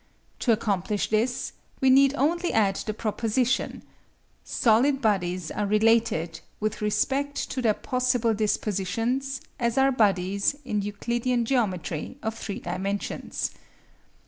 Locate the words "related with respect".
5.67-7.35